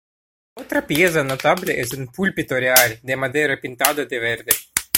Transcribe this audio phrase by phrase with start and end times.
[0.55, 4.51] Otra pieza notable es el púlpito real, de madera pintada de verde.